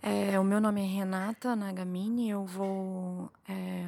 [0.00, 3.84] É, o meu nome é Renata Nagamini, eu vou, é,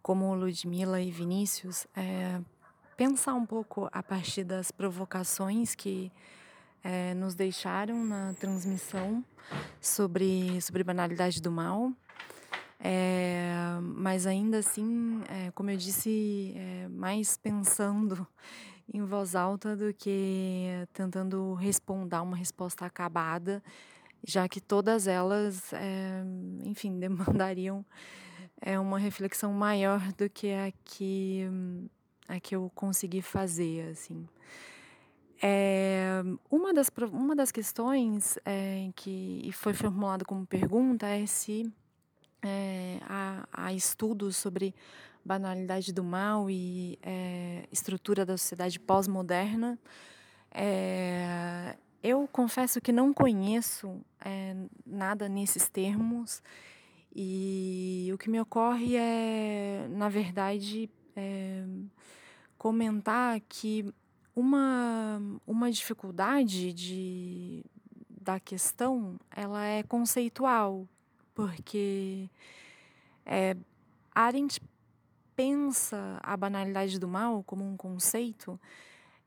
[0.00, 2.40] como Ludmila e Vinícius, é,
[2.96, 6.12] pensar um pouco a partir das provocações que
[6.84, 9.24] é, nos deixaram na transmissão
[9.80, 11.92] sobre, sobre banalidade do mal.
[12.78, 13.50] É,
[13.82, 18.24] mas ainda assim, é, como eu disse, é, mais pensando
[18.94, 23.60] em voz alta do que tentando responder uma resposta acabada
[24.26, 26.22] já que todas elas, é,
[26.64, 27.84] enfim, demandariam
[28.60, 31.48] é, uma reflexão maior do que a que,
[32.28, 34.26] a que eu consegui fazer, assim.
[35.40, 36.20] É,
[36.50, 41.72] uma, das, uma das questões é, que foi formulada como pergunta é se
[42.42, 44.74] é, há, há, estudos sobre
[45.24, 46.98] banalidade do mal e
[47.70, 49.78] estrutura da sociedade pós-moderna.
[52.02, 54.54] Eu confesso que não conheço é,
[54.86, 56.42] nada nesses termos.
[57.14, 61.64] E o que me ocorre é, na verdade, é,
[62.56, 63.92] comentar que
[64.34, 67.64] uma, uma dificuldade de,
[68.08, 70.86] da questão ela é conceitual,
[71.34, 72.30] porque
[73.26, 73.56] é,
[74.14, 74.60] Arendt
[75.34, 78.60] pensa a banalidade do mal como um conceito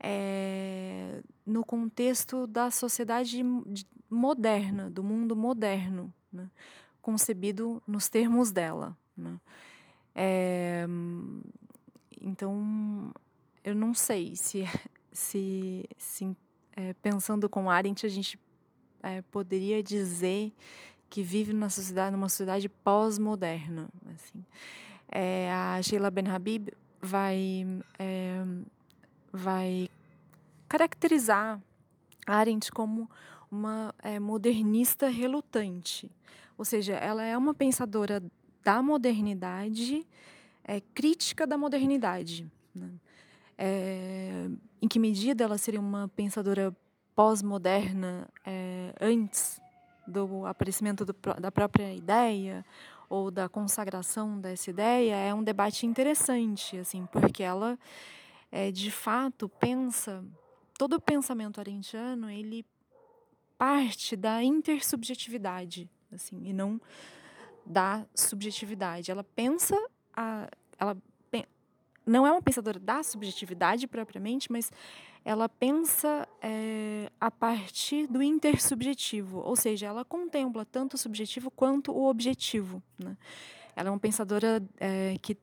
[0.01, 3.43] é, no contexto da sociedade
[4.09, 6.49] moderna, do mundo moderno, né?
[7.01, 8.97] concebido nos termos dela.
[9.15, 9.39] Né?
[10.15, 10.85] É,
[12.19, 13.13] então,
[13.63, 14.63] eu não sei se,
[15.11, 16.35] se, se
[16.75, 18.39] é, pensando com Arendt, a gente
[19.03, 20.51] é, poderia dizer
[21.09, 23.89] que vive numa sociedade, numa sociedade pós-moderna.
[24.15, 24.45] Assim.
[25.09, 26.69] É, a Sheila Ben Habib
[27.01, 27.65] vai
[27.99, 28.43] é,
[29.31, 29.89] vai
[30.67, 31.61] caracterizar
[32.25, 33.09] Arendt como
[33.49, 36.09] uma é, modernista relutante.
[36.57, 38.23] Ou seja, ela é uma pensadora
[38.63, 40.05] da modernidade,
[40.63, 42.49] é, crítica da modernidade.
[42.73, 42.89] Né?
[43.57, 44.47] É,
[44.81, 46.75] em que medida ela seria uma pensadora
[47.15, 49.59] pós-moderna é, antes
[50.07, 52.65] do aparecimento do, da própria ideia
[53.09, 57.77] ou da consagração dessa ideia é um debate interessante, assim, porque ela
[58.51, 60.23] é, de fato pensa,
[60.77, 62.65] todo o pensamento arentiano, ele
[63.57, 66.81] parte da intersubjetividade, assim, e não
[67.65, 69.11] da subjetividade.
[69.11, 69.75] Ela pensa,
[70.13, 70.97] a, ela
[72.05, 74.71] não é uma pensadora da subjetividade propriamente, mas
[75.23, 81.91] ela pensa é, a partir do intersubjetivo, ou seja, ela contempla tanto o subjetivo quanto
[81.91, 82.81] o objetivo.
[82.97, 83.15] Né?
[83.75, 85.37] Ela é uma pensadora é, que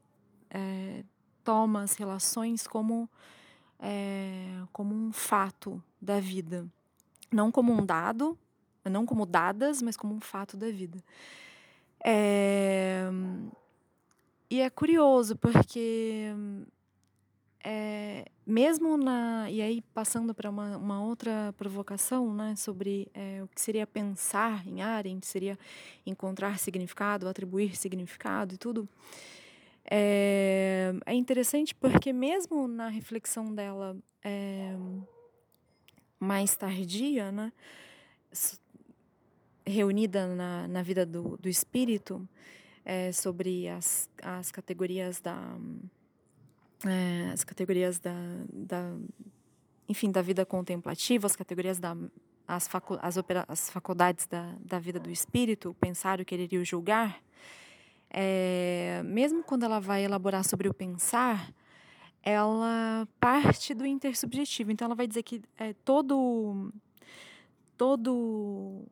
[0.51, 1.05] é,
[1.49, 3.09] toma as relações como,
[3.81, 6.67] é, como um fato da vida.
[7.33, 8.39] Não como um dado,
[8.85, 11.03] não como dadas, mas como um fato da vida.
[12.05, 13.09] É,
[14.51, 16.35] e é curioso, porque
[17.65, 19.51] é, mesmo na.
[19.51, 24.67] E aí, passando para uma, uma outra provocação né, sobre é, o que seria pensar
[24.67, 25.59] em Arendt, seria
[26.05, 28.87] encontrar significado, atribuir significado e tudo.
[29.91, 34.77] É, é interessante porque, mesmo na reflexão dela é,
[36.21, 37.53] mais tardia, né,
[39.67, 42.29] reunida na, na vida do, do espírito,
[42.85, 45.57] é, sobre as, as categorias da.
[46.87, 48.15] É, as categorias da,
[48.53, 48.95] da.
[49.89, 51.97] Enfim, da vida contemplativa, as categorias da.
[52.47, 53.17] As, facu, as,
[53.47, 57.23] as faculdades da, da vida do espírito, o pensar, o querer e o julgar
[58.11, 61.53] é, mesmo quando ela vai elaborar sobre o pensar,
[62.23, 64.71] ela parte do intersubjetivo.
[64.71, 66.73] Então, ela vai dizer que é, todo,
[67.77, 68.85] todo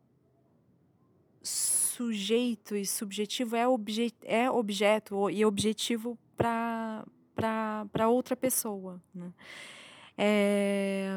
[1.43, 7.05] sujeito e subjetivo é, obje, é objeto e objetivo para
[8.09, 9.00] outra pessoa.
[9.15, 9.32] Né?
[10.19, 11.09] É,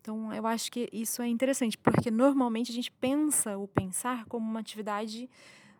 [0.00, 4.48] então, eu acho que isso é interessante, porque normalmente a gente pensa o pensar como
[4.48, 5.28] uma atividade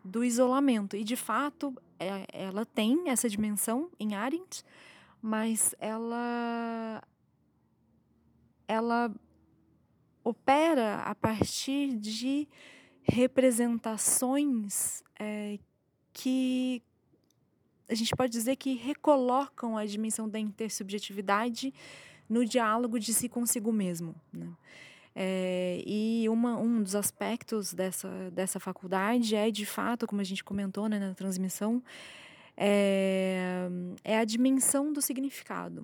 [0.03, 0.95] do isolamento.
[0.95, 4.63] E, de fato, é, ela tem essa dimensão em Arendt,
[5.21, 7.01] mas ela,
[8.67, 9.13] ela
[10.23, 12.47] opera a partir de
[13.03, 15.59] representações é,
[16.11, 16.81] que
[17.89, 21.73] a gente pode dizer que recolocam a dimensão da intersubjetividade
[22.29, 24.15] no diálogo de si consigo mesmo.
[24.31, 24.47] Né?
[25.15, 30.43] É, e uma, um dos aspectos dessa, dessa faculdade é, de fato, como a gente
[30.43, 31.83] comentou né, na transmissão,
[32.57, 33.67] é,
[34.03, 35.83] é a dimensão do significado.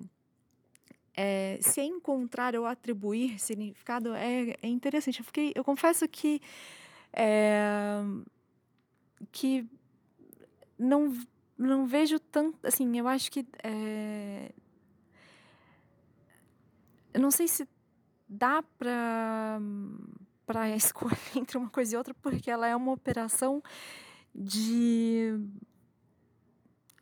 [1.16, 5.20] É, se encontrar ou atribuir significado é, é interessante.
[5.20, 6.40] Eu, fiquei, eu confesso que
[9.32, 9.66] que
[10.78, 11.12] não,
[11.58, 12.64] não vejo tanto.
[12.64, 13.44] Assim, eu acho que.
[17.12, 17.68] Eu não sei se
[18.30, 19.60] dá para
[20.46, 23.62] para escolher entre uma coisa e outra, porque ela é uma operação
[24.34, 25.38] de.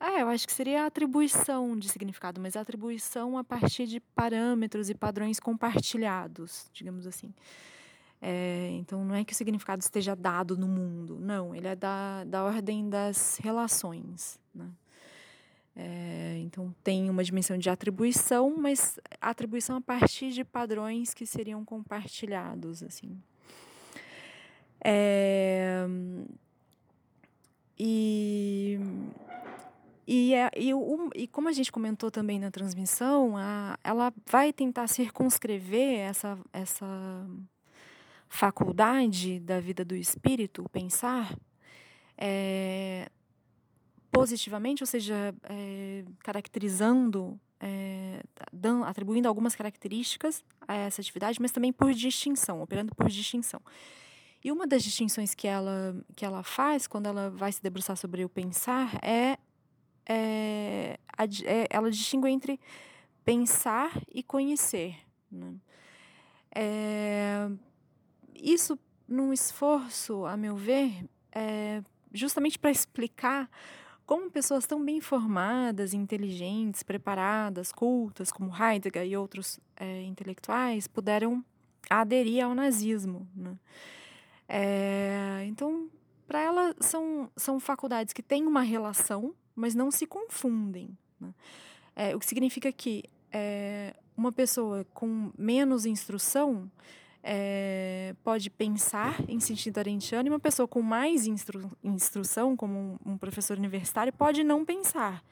[0.01, 3.99] É, eu acho que seria a atribuição de significado, mas a atribuição a partir de
[3.99, 7.35] parâmetros e padrões compartilhados, digamos assim.
[8.21, 12.25] É, então, não é que o significado esteja dado no mundo, não, ele é da,
[12.25, 14.39] da ordem das relações.
[14.55, 14.69] Né?
[15.81, 21.65] É, então, tem uma dimensão de atribuição, mas atribuição a partir de padrões que seriam
[21.65, 22.83] compartilhados.
[22.83, 23.17] assim.
[24.85, 25.87] É,
[27.79, 28.81] e,
[30.05, 34.53] e, é, e, o, e como a gente comentou também na transmissão, a, ela vai
[34.53, 37.25] tentar circunscrever essa, essa
[38.29, 41.37] faculdade da vida do espírito, o pensar,
[42.17, 43.09] é,
[44.11, 48.23] positivamente, ou seja, é, caracterizando, é,
[48.53, 53.61] dando, atribuindo algumas características a essa atividade, mas também por distinção, operando por distinção.
[54.43, 58.25] E uma das distinções que ela, que ela faz quando ela vai se debruçar sobre
[58.25, 59.37] o pensar é,
[60.09, 62.61] é, a, é ela distingue entre
[63.25, 64.97] pensar e conhecer.
[65.31, 65.55] Né?
[66.55, 67.51] É,
[68.35, 68.79] isso
[69.09, 71.83] num esforço, a meu ver, é
[72.13, 73.51] justamente para explicar
[74.09, 81.45] como pessoas tão bem formadas, inteligentes, preparadas, cultas, como Heidegger e outros é, intelectuais, puderam
[81.91, 83.29] aderir ao nazismo.
[83.37, 83.55] Né?
[84.49, 85.91] É, então,
[86.27, 90.97] para ela, são, são faculdades que têm uma relação, mas não se confundem.
[91.21, 91.35] Né?
[91.95, 93.05] É, o que significa que
[94.17, 96.71] uma pessoa com menos instrução
[97.31, 103.13] é, pode pensar em sentido arentiano e uma pessoa com mais instru instrução, como um,
[103.13, 105.23] um, professor universitário, pode não pensar,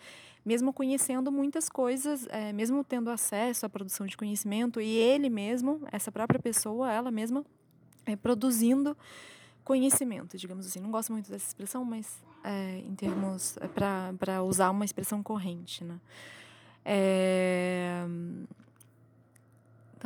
[0.45, 5.81] mesmo conhecendo muitas coisas, é, mesmo tendo acesso à produção de conhecimento e ele mesmo,
[5.91, 7.43] essa própria pessoa, ela mesma,
[8.05, 8.95] é, produzindo
[9.65, 10.81] conhecimento, digamos assim.
[10.81, 12.23] Não gosto muito dessa expressão, mas
[12.85, 15.99] em termos para usar uma expressão corrente, né?
[16.85, 18.07] É,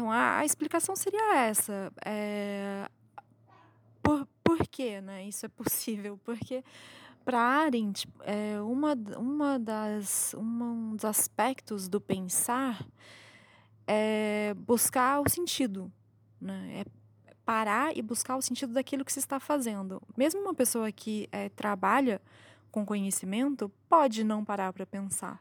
[0.00, 1.92] então, a, a explicação seria essa.
[2.02, 2.88] É,
[4.02, 6.18] por, por que né, isso é possível?
[6.24, 6.64] Porque,
[7.22, 12.82] para Arendt, é, uma, uma das, uma, um dos aspectos do pensar
[13.86, 15.92] é buscar o sentido.
[16.40, 16.80] Né?
[16.80, 16.84] É
[17.44, 20.00] parar e buscar o sentido daquilo que se está fazendo.
[20.16, 22.22] Mesmo uma pessoa que é, trabalha
[22.70, 25.38] com conhecimento pode não parar para pensar.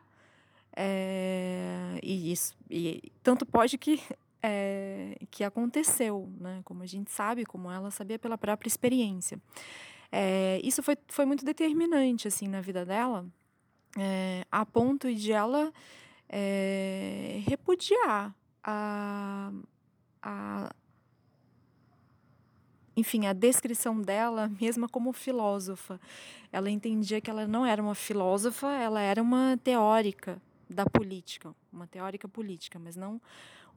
[0.75, 4.01] É, e isso e tanto pode que
[4.41, 6.61] é, que aconteceu, né?
[6.63, 9.39] Como a gente sabe, como ela sabia pela própria experiência.
[10.11, 13.27] É, isso foi, foi muito determinante assim na vida dela,
[13.97, 15.71] é, a ponto de ela
[17.47, 19.51] repudiar a,
[20.21, 20.71] a
[22.99, 25.99] enfim, a descrição dela, mesma como filósofa.
[26.51, 31.87] Ela entendia que ela não era uma filósofa, ela era uma teórica da política, uma
[31.87, 33.19] teórica política, mas não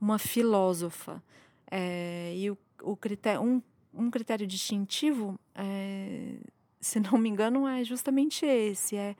[0.02, 1.22] uma filósofa.
[1.70, 3.62] É, e o, o critério, um,
[3.94, 6.38] um critério distintivo, é,
[6.80, 9.14] se não me engano, é justamente esse: é,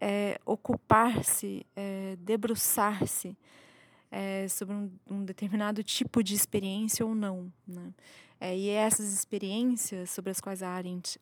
[0.00, 3.36] é ocupar-se, é, debruçar-se
[4.10, 7.52] é, sobre um, um, determinado tipo de experiência ou não.
[7.66, 7.92] Né?
[8.40, 11.18] É, e essas experiências sobre as quais a Arendt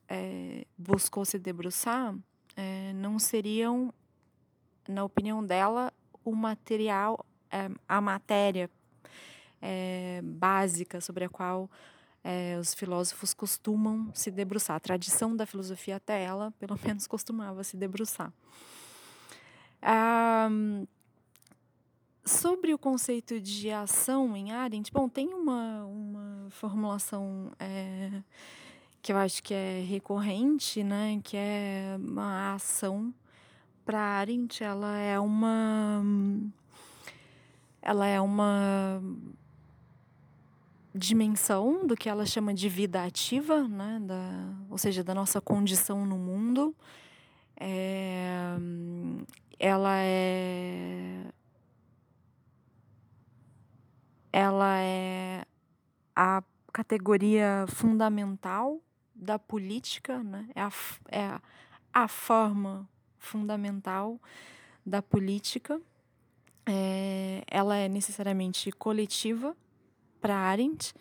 [0.76, 2.14] buscou se debruçar
[2.96, 3.92] não seriam,
[4.88, 5.92] na opinião dela,
[6.24, 7.24] o material,
[7.88, 8.68] a matéria
[9.62, 11.70] é, básica sobre a qual
[12.24, 14.76] é, os filósofos costumam se debruçar.
[14.76, 18.32] A tradição da filosofia até ela, pelo menos, costumava se debruçar.
[19.80, 20.48] Ah,
[22.24, 28.22] sobre o conceito de ação em Arendt, bom, tem uma, uma formulação é,
[29.00, 33.12] que eu acho que é recorrente, né, que é uma ação
[33.84, 36.00] para Arendt, ela é uma
[37.82, 39.02] ela é uma
[40.94, 43.98] dimensão do que ela chama de vida ativa, né?
[44.02, 46.74] da, ou seja, da nossa condição no mundo.
[47.56, 48.56] É,
[49.58, 51.26] ela é
[54.32, 55.44] ela é
[56.16, 58.80] a categoria fundamental
[59.14, 60.48] da política, né?
[60.54, 60.72] é, a,
[61.10, 61.40] é
[61.92, 64.18] a, forma fundamental
[64.84, 65.80] da política.
[66.64, 69.54] É, ela é necessariamente coletiva,
[70.22, 70.94] para Arendt,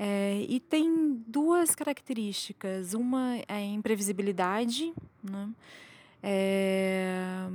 [0.00, 2.94] É, e tem duas características.
[2.94, 5.50] Uma é a imprevisibilidade, né?
[6.22, 7.48] É,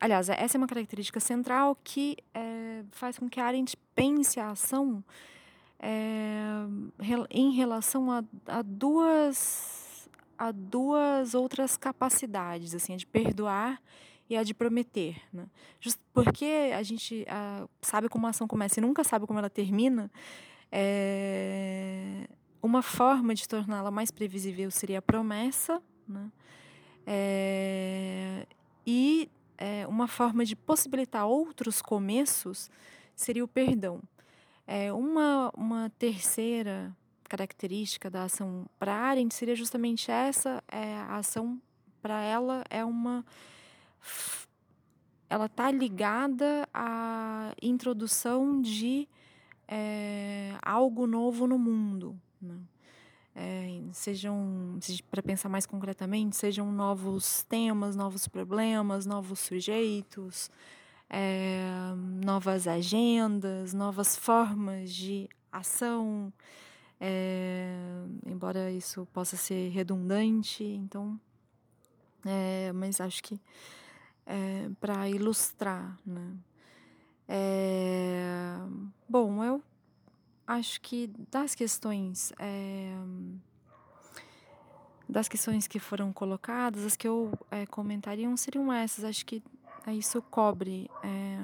[0.00, 5.02] aliás, essa é uma característica central que é, faz com que Arendt pense a ação
[7.30, 13.80] em relação a, a, duas, a duas outras capacidades, assim, de perdoar
[14.28, 15.16] e a de prometer.
[15.32, 15.46] Né?
[15.80, 19.50] Just porque a gente a, sabe como a ação começa e nunca sabe como ela
[19.50, 20.10] termina,
[20.70, 22.26] é,
[22.62, 26.30] uma forma de torná-la mais previsível seria a promessa, né?
[27.06, 28.46] É,
[28.86, 29.28] e
[29.58, 32.70] é, uma forma de possibilitar outros começos
[33.14, 34.00] seria o perdão.
[34.66, 41.60] É, uma, uma terceira característica da ação para Arendt seria justamente essa: é, a ação
[42.00, 43.24] para ela é uma.
[45.28, 49.08] Ela está ligada à introdução de
[49.66, 52.20] é, algo novo no mundo.
[52.40, 52.56] Né?
[53.34, 54.78] É, sejam,
[55.10, 60.50] para pensar mais concretamente, sejam novos temas, novos problemas, novos sujeitos,
[61.10, 61.64] é,
[62.24, 66.32] novas agendas, novas formas de ação,
[67.00, 67.76] é,
[68.26, 71.18] embora isso possa ser redundante, então,
[72.24, 73.40] é, mas acho que
[74.26, 76.32] é, para ilustrar, né?
[77.28, 78.56] É,
[79.08, 79.62] bom, eu
[80.46, 82.94] acho que das questões é,
[85.08, 89.04] das questões que foram colocadas, as que eu é, comentaria seriam essas.
[89.04, 89.42] Acho que
[89.88, 91.38] isso cobre é,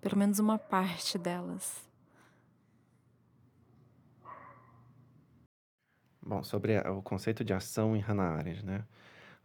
[0.00, 1.84] pelo menos uma parte delas.
[6.20, 8.84] Bom, sobre o conceito de ação em Hannah Arendt, né?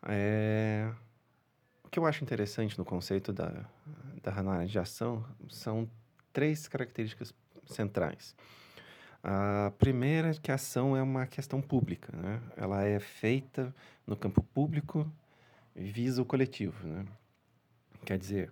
[0.04, 0.92] É,
[1.92, 3.66] que eu acho interessante no conceito da,
[4.24, 5.88] da análise de ação são
[6.32, 7.34] três características
[7.66, 8.34] centrais.
[9.22, 12.42] A primeira é que a ação é uma questão pública, né?
[12.56, 13.76] Ela é feita
[14.08, 15.12] no campo público
[15.76, 17.06] visa o coletivo, né?
[18.04, 18.52] Quer dizer,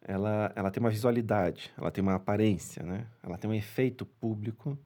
[0.00, 3.06] ela, ela tem uma visualidade, ela tem uma aparência, né?
[3.22, 4.78] Ela tem um efeito público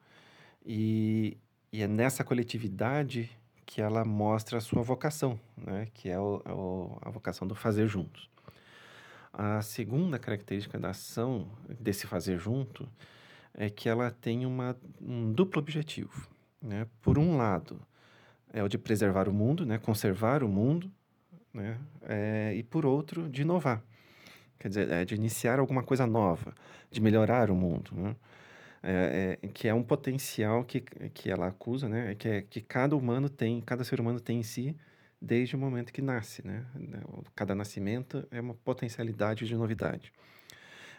[0.65, 1.37] e,
[1.73, 3.31] e é nessa coletividade
[3.69, 5.87] que ela mostra a sua vocação, né?
[5.93, 8.31] que é o, o, a vocação do fazer juntos.
[9.31, 11.47] A segunda característica da ação,
[11.79, 12.89] desse fazer junto,
[13.53, 16.27] é que ela tem uma, um duplo objetivo.
[16.63, 16.87] Né?
[17.03, 17.79] Por um lado,
[18.55, 19.77] é o de preservar o mundo, né?
[19.77, 20.91] conservar o mundo,
[21.53, 21.79] né?
[22.03, 23.83] É, e por outro, de inovar.
[24.59, 26.55] Quer dizer, é de iniciar alguma coisa nova,
[26.91, 27.91] de melhorar o mundo.
[27.93, 28.17] Né?
[28.83, 32.15] É, é, que é um potencial que, que ela acusa, né?
[32.15, 34.77] Que é que cada humano tem, cada ser humano tem em si
[35.21, 36.65] desde o momento que nasce, né?
[37.35, 40.13] Cada nascimento é uma potencialidade de novidade.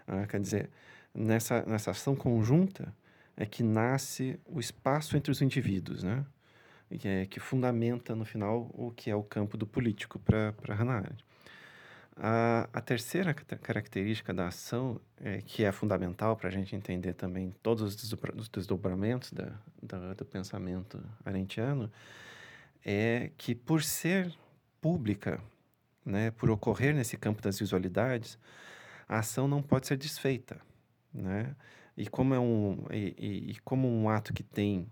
[0.06, 0.70] Ah, quer dizer,
[1.14, 2.94] nessa, nessa ação conjunta
[3.38, 6.26] é que nasce o espaço entre os indivíduos, né?
[7.00, 10.98] Que, é, que fundamenta, no final, o que é o campo do político para Hannah
[10.98, 11.24] Arendt.
[12.22, 17.56] A, a terceira característica da ação, é, que é fundamental para a gente entender também
[17.64, 21.90] todos os desdobramentos da, da, do pensamento arentiano,
[22.86, 24.34] é que por ser
[24.82, 25.42] pública,
[26.06, 28.38] né, por ocorrer nesse campo das visualidades,
[29.08, 30.60] a ação não pode ser desfeita,
[31.14, 31.56] né?
[31.96, 34.88] E como é um e, e, como um ato que tem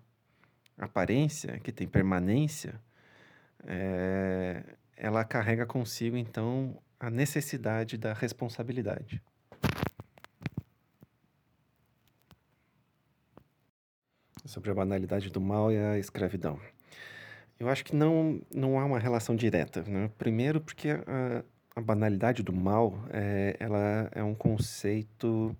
[0.77, 2.81] aparência, que tem permanência,
[3.65, 4.63] é,
[4.95, 9.21] ela carrega consigo então a necessidade da responsabilidade.
[14.45, 16.59] Sobre a banalidade do mal e a escravidão.
[17.59, 19.83] Eu acho que não, não há uma relação direta.
[19.83, 20.09] Né?
[20.17, 21.43] Primeiro, porque a,
[21.75, 25.55] a banalidade do mal é, ela é um conceito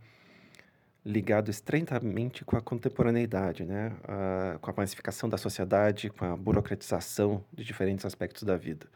[1.07, 3.93] ligado estreitamente com a contemporaneidade, né?
[4.03, 8.87] A, com a pacificação da sociedade, com a burocratização de diferentes aspectos da vida.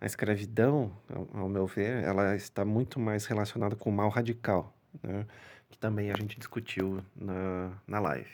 [0.00, 0.96] A escravidão,
[1.34, 5.26] ao, meu ver, ela está muito mais relacionada com o mal radical, né?
[5.68, 8.30] que também a gente discutiu na, na live.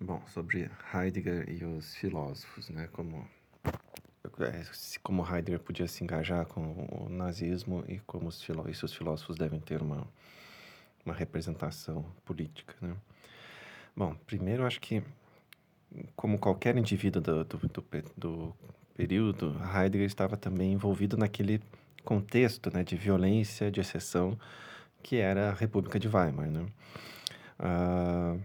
[0.00, 2.88] Bom, sobre Heidegger e os filósofos, né?
[2.92, 3.26] Como,
[4.40, 4.62] é,
[5.02, 9.60] como Heidegger podia se engajar com o nazismo e como os, filó os filósofos devem
[9.60, 10.06] ter uma,
[11.04, 12.94] uma representação política, né?
[13.96, 15.02] Bom, primeiro acho que
[16.14, 17.84] como qualquer indivíduo do, do, do,
[18.16, 18.56] do
[18.94, 21.60] período, Heidegger estava também envolvido naquele
[22.04, 24.38] contexto né, de violência, de exceção,
[25.02, 26.48] que era a República de Weimar.
[26.48, 26.66] Né?
[27.58, 28.36] Ah,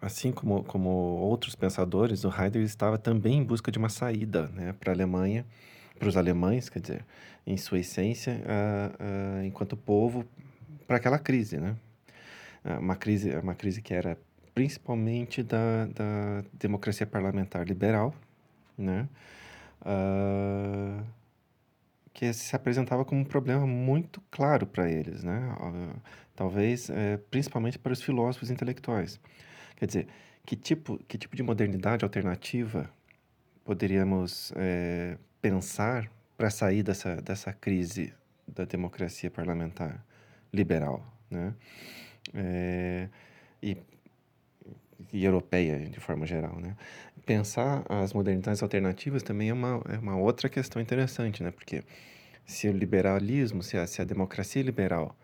[0.00, 4.74] assim como, como outros pensadores, o Heidegger estava também em busca de uma saída né,
[4.78, 5.46] para a Alemanha,
[5.98, 7.04] para os alemães, quer dizer,
[7.46, 10.24] em sua essência, ah, ah, enquanto povo,
[10.86, 11.76] para aquela crise, né?
[12.78, 14.18] Uma crise, uma crise que era
[14.60, 18.14] principalmente da, da democracia parlamentar liberal,
[18.76, 19.08] né?
[19.80, 21.02] Uh,
[22.12, 25.56] que se apresentava como um problema muito claro para eles, né?
[25.58, 25.98] Uh,
[26.36, 29.18] talvez, é, principalmente para os filósofos intelectuais.
[29.76, 30.08] Quer dizer,
[30.44, 32.90] que tipo, que tipo de modernidade alternativa
[33.64, 38.12] poderíamos é, pensar para sair dessa, dessa crise
[38.46, 40.04] da democracia parlamentar
[40.52, 41.54] liberal, né?
[42.34, 43.08] É,
[43.62, 43.78] e,
[45.12, 46.76] e europeia, de forma geral, né?
[47.26, 51.50] Pensar as modernidades alternativas também é uma, é uma outra questão interessante, né?
[51.50, 51.82] Porque
[52.44, 55.16] se o liberalismo, se a, se a democracia liberal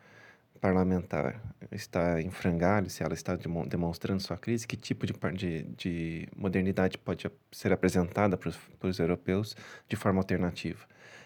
[0.60, 1.40] parlamentar
[1.70, 3.36] está em frangalhos, se ela está
[3.68, 8.50] demonstrando sua crise, que tipo de, de, de modernidade pode ser apresentada para
[8.82, 9.56] os europeus
[9.88, 10.84] de forma alternativa?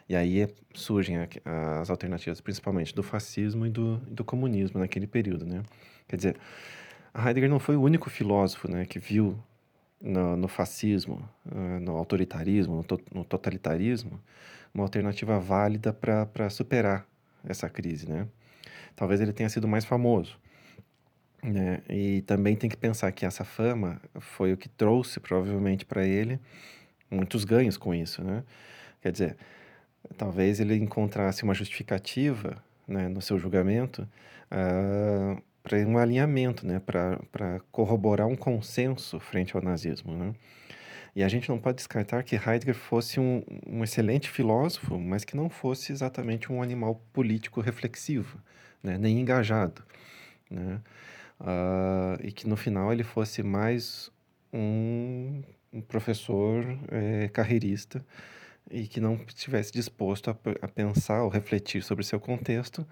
[0.08, 1.16] E aí surgem
[1.78, 5.62] as alternativas, principalmente do fascismo e do, do comunismo naquele período, né?
[6.08, 6.36] Quer dizer,
[7.14, 9.38] Heidegger não foi o único filósofo né, que viu
[10.00, 14.20] no, no fascismo, uh, no autoritarismo, no, to, no, totalitarismo,
[14.72, 17.06] uma alternativa válida para superar
[17.44, 18.26] essa crise, né?
[18.94, 20.38] Talvez ele tenha sido mais famoso,
[21.42, 21.82] né?
[21.88, 26.38] E também tem que pensar que essa fama foi o que trouxe, provavelmente, para ele
[27.10, 28.44] muitos ganhos com isso, né?
[29.02, 29.36] Quer dizer,
[30.16, 34.06] talvez ele encontrasse uma justificativa né, no seu julgamento
[34.50, 40.16] uh, para um alinhamento, né, para corroborar um consenso frente ao nazismo.
[40.16, 40.34] Né?
[41.14, 45.36] E a gente não pode descartar que Heidegger fosse um, um excelente filósofo, mas que
[45.36, 48.40] não fosse exatamente um animal político reflexivo,
[48.82, 49.82] né, nem engajado.
[50.50, 50.80] Né?
[51.40, 54.10] Uh, e que no final ele fosse mais
[54.52, 58.04] um, um professor é, carreirista
[58.70, 62.86] e que não estivesse disposto a, a pensar ou refletir sobre seu contexto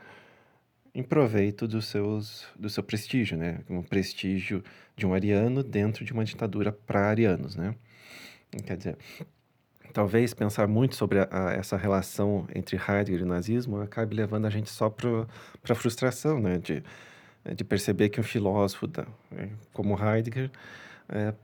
[0.95, 3.61] em proveito dos seus, do seu prestígio, né?
[3.69, 4.63] Um prestígio
[4.97, 7.75] de um ariano dentro de uma ditadura para arianos, né?
[8.65, 8.99] Quer dizer,
[9.93, 14.51] talvez pensar muito sobre a, a, essa relação entre Heidegger e nazismo acabe levando a
[14.51, 15.27] gente só para
[15.69, 16.59] a frustração, né?
[16.59, 16.83] De,
[17.55, 20.51] de perceber que um filósofo da, é, como Heidegger
[21.09, 21.35] é,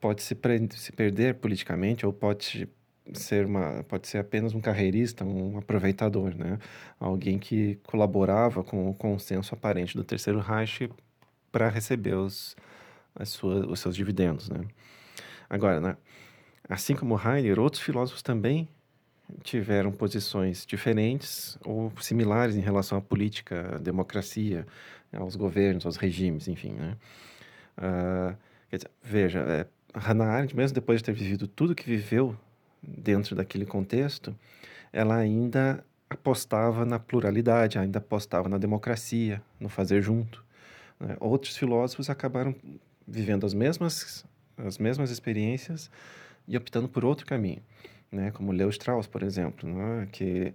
[0.00, 0.36] pode se,
[0.76, 2.68] se perder politicamente ou pode
[3.12, 6.58] ser uma pode ser apenas um carreirista, um aproveitador, né?
[6.98, 10.90] Alguém que colaborava com o consenso aparente do Terceiro Reich
[11.52, 12.56] para receber os
[13.14, 14.60] as suas, os seus dividendos, né?
[15.48, 15.96] Agora, né?
[16.68, 18.68] Assim como Heidegger, outros filósofos também
[19.42, 24.66] tiveram posições diferentes ou similares em relação à política, à democracia,
[25.12, 26.96] aos governos, aos regimes, enfim, né?
[27.78, 28.36] Uh,
[28.70, 32.36] dizer, veja, é, Hannah Arendt, mesmo depois de ter vivido tudo que viveu
[32.86, 34.34] dentro daquele contexto,
[34.92, 40.44] ela ainda apostava na pluralidade, ainda apostava na democracia, no fazer junto.
[41.00, 41.16] Né?
[41.20, 42.54] Outros filósofos acabaram
[43.06, 44.24] vivendo as mesmas,
[44.56, 45.90] as mesmas experiências
[46.46, 47.62] e optando por outro caminho,
[48.10, 48.30] né?
[48.30, 50.08] como Leo Strauss, por exemplo, né?
[50.12, 50.54] que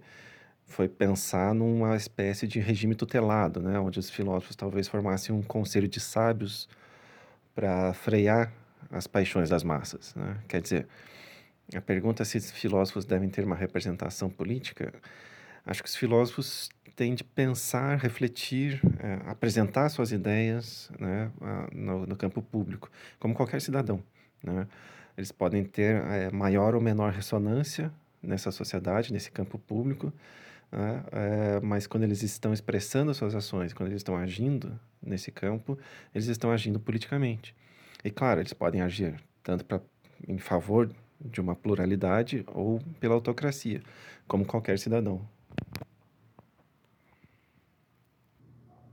[0.64, 3.78] foi pensar numa espécie de regime tutelado, né?
[3.78, 6.68] onde os filósofos talvez formassem um conselho de sábios
[7.54, 8.50] para frear
[8.90, 10.14] as paixões das massas.
[10.14, 10.38] Né?
[10.48, 10.88] Quer dizer,
[11.74, 14.92] a pergunta é se os filósofos devem ter uma representação política,
[15.64, 21.30] acho que os filósofos têm de pensar, refletir, é, apresentar suas ideias né,
[21.72, 24.02] no, no, campo público, como qualquer cidadão.
[24.42, 24.66] Né?
[25.16, 30.12] Eles podem ter é, maior ou menor ressonância nessa sociedade, nesse campo público,
[30.70, 31.02] né?
[31.12, 35.78] é, mas quando eles estão expressando suas ações, quando eles estão agindo nesse campo,
[36.14, 37.54] eles estão agindo politicamente.
[38.04, 39.80] E claro, eles podem agir tanto pra,
[40.28, 40.90] em favor
[41.24, 43.82] de uma pluralidade ou pela autocracia,
[44.26, 45.20] como qualquer cidadão.